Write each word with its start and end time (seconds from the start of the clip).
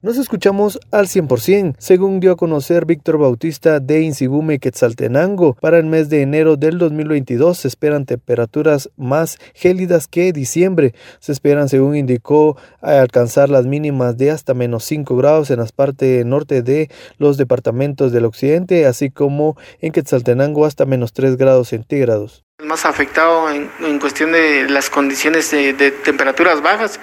Nos 0.00 0.16
escuchamos 0.16 0.78
al 0.92 1.08
100%, 1.08 1.74
según 1.76 2.20
dio 2.20 2.30
a 2.30 2.36
conocer 2.36 2.86
Víctor 2.86 3.18
Bautista 3.18 3.80
de 3.80 4.02
Insigume 4.02 4.60
Quetzaltenango. 4.60 5.54
Para 5.54 5.78
el 5.78 5.86
mes 5.86 6.08
de 6.08 6.22
enero 6.22 6.56
del 6.56 6.78
2022 6.78 7.58
se 7.58 7.66
esperan 7.66 8.06
temperaturas 8.06 8.90
más 8.96 9.38
gélidas 9.54 10.06
que 10.06 10.32
diciembre. 10.32 10.94
Se 11.18 11.32
esperan, 11.32 11.68
según 11.68 11.96
indicó, 11.96 12.56
alcanzar 12.80 13.50
las 13.50 13.66
mínimas 13.66 14.16
de 14.16 14.30
hasta 14.30 14.54
menos 14.54 14.84
5 14.84 15.16
grados 15.16 15.50
en 15.50 15.58
las 15.58 15.72
partes 15.72 16.24
norte 16.24 16.62
de 16.62 16.88
los 17.16 17.36
departamentos 17.36 18.12
del 18.12 18.26
occidente, 18.26 18.86
así 18.86 19.10
como 19.10 19.56
en 19.80 19.90
Quetzaltenango 19.90 20.64
hasta 20.64 20.86
menos 20.86 21.12
3 21.12 21.36
grados 21.36 21.70
centígrados 21.70 22.44
más 22.64 22.86
afectado 22.86 23.48
en, 23.52 24.00
cuestión 24.00 24.32
de 24.32 24.68
las 24.68 24.90
condiciones 24.90 25.48
de, 25.52 25.92
temperaturas 26.02 26.60
bajas. 26.60 26.98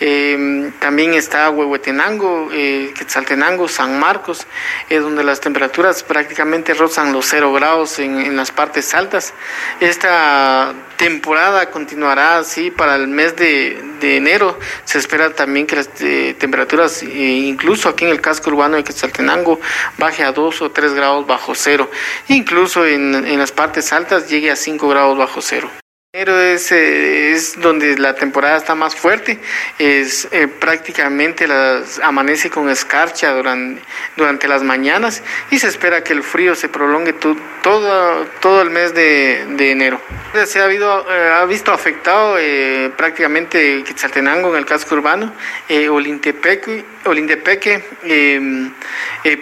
Eh, 0.00 0.72
también 0.80 1.12
está 1.12 1.50
Huehuetenango, 1.50 2.48
eh, 2.50 2.94
Quetzaltenango, 2.96 3.68
San 3.68 4.00
Marcos, 4.00 4.46
eh, 4.88 4.98
donde 4.98 5.22
las 5.22 5.42
temperaturas 5.42 6.02
prácticamente 6.02 6.72
rozan 6.72 7.12
los 7.12 7.26
cero 7.26 7.52
grados 7.52 7.98
en, 7.98 8.20
en, 8.20 8.36
las 8.36 8.52
partes 8.52 8.94
altas. 8.94 9.34
Esta 9.80 10.72
temporada 10.96 11.70
continuará 11.70 12.38
así 12.38 12.70
para 12.70 12.96
el 12.96 13.06
mes 13.06 13.36
de, 13.36 13.84
de 14.00 14.16
enero. 14.16 14.58
Se 14.84 14.98
espera 14.98 15.34
también 15.34 15.66
que 15.66 15.76
las 15.76 15.88
eh, 16.00 16.34
temperaturas, 16.38 17.02
incluso 17.02 17.88
aquí 17.88 18.04
en 18.04 18.10
el 18.10 18.20
casco 18.20 18.50
urbano 18.50 18.76
de 18.76 18.84
Quetzaltenango, 18.84 19.60
baje 19.98 20.24
a 20.24 20.32
2 20.32 20.62
o 20.62 20.70
3 20.70 20.94
grados 20.94 21.26
bajo 21.26 21.54
cero. 21.54 21.90
Incluso 22.28 22.86
en, 22.86 23.14
en 23.14 23.38
las 23.38 23.52
partes 23.52 23.92
altas 23.92 24.28
llegue 24.28 24.50
a 24.50 24.56
5 24.56 24.88
grados 24.88 25.16
bajo 25.18 25.40
cero. 25.42 25.70
Enero 26.16 26.40
es, 26.40 26.72
eh, 26.72 27.32
es, 27.32 27.60
donde 27.60 27.98
la 27.98 28.14
temporada 28.14 28.56
está 28.56 28.74
más 28.74 28.94
fuerte, 28.94 29.38
es 29.78 30.26
eh, 30.30 30.48
prácticamente 30.48 31.46
las, 31.46 31.98
amanece 31.98 32.48
con 32.48 32.70
escarcha 32.70 33.34
durante, 33.34 33.82
durante 34.16 34.48
las 34.48 34.62
mañanas 34.62 35.22
y 35.50 35.58
se 35.58 35.68
espera 35.68 36.02
que 36.02 36.14
el 36.14 36.22
frío 36.22 36.54
se 36.54 36.70
prolongue 36.70 37.12
tu, 37.12 37.36
todo, 37.62 38.24
todo 38.40 38.62
el 38.62 38.70
mes 38.70 38.94
de, 38.94 39.44
de 39.58 39.70
enero. 39.70 40.00
Se 40.44 40.60
ha, 40.60 40.64
habido, 40.64 41.10
eh, 41.10 41.30
ha 41.32 41.46
visto 41.46 41.72
afectado 41.72 42.36
eh, 42.38 42.92
prácticamente 42.94 43.82
Quetzaltenango 43.84 44.50
en 44.50 44.56
el 44.56 44.66
casco 44.66 44.94
urbano, 44.94 45.32
eh, 45.66 45.88
Olintepeque, 45.88 46.84
Olintepeque 47.06 47.82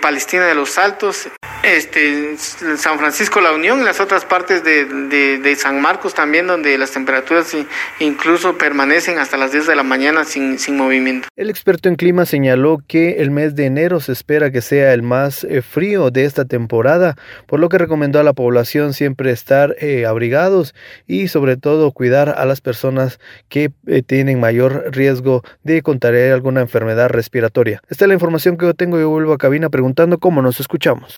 Palestina 0.00 0.47
de 0.47 0.55
los 0.55 0.78
Altos, 0.78 1.28
este, 1.65 2.37
San 2.37 2.98
Francisco 2.98 3.41
La 3.41 3.53
Unión 3.53 3.81
y 3.81 3.84
las 3.84 4.01
otras 4.01 4.25
partes 4.25 4.62
de, 4.65 5.57
San 5.57 5.81
Marcos 5.81 6.15
también, 6.15 6.47
donde 6.47 6.77
las 6.79 6.91
temperaturas 6.91 7.56
incluso 8.01 8.59
permanecen 8.59 9.19
hasta 9.19 9.37
las 9.37 9.53
10 9.53 9.69
de 9.69 9.77
la 9.77 9.83
mañana 9.83 10.25
sin, 10.25 10.59
sin 10.59 10.77
movimiento. 10.77 11.29
El 11.37 11.48
experto 11.48 11.89
en 11.89 11.97
clima 11.97 12.27
señaló 12.27 12.79
que 12.87 13.23
el 13.23 13.31
mes 13.31 13.55
de 13.55 13.67
enero 13.67 14.01
se 14.01 14.12
espera 14.12 14.51
que 14.51 14.61
sea 14.61 14.93
el 14.93 15.03
más 15.03 15.45
eh, 15.45 15.62
frío 15.62 16.11
de 16.11 16.25
esta 16.25 16.45
temporada, 16.45 17.17
por 17.47 17.61
lo 17.61 17.69
que 17.69 17.78
recomendó 17.78 18.19
a 18.21 18.25
la 18.25 18.33
población 18.33 18.93
siempre 18.93 19.31
estar 19.31 19.77
eh, 19.81 20.06
abrigados 20.06 20.75
y 21.06 21.28
sobre 21.28 21.56
todo 21.56 21.93
cuidar 21.93 22.34
a 22.37 22.45
las 22.45 22.61
personas 22.61 23.19
que 23.49 23.71
eh, 23.87 24.03
tienen 24.03 24.41
mayor 24.41 24.91
riesgo 24.93 25.43
de 25.62 25.83
contraer 25.83 26.33
alguna 26.33 26.61
enfermedad 26.61 27.09
respiratoria. 27.09 27.81
Esta 27.89 28.05
es 28.05 28.09
la 28.09 28.15
información 28.15 28.56
que 28.56 28.67
yo 28.67 28.75
tengo 28.75 29.01
y 29.01 29.05
vuelvo 29.05 29.33
a 29.33 29.39
cabina 29.39 29.71
preguntando 29.71 30.19
cómo 30.19 30.43
nos 30.43 30.61
escuchamos. 30.61 31.12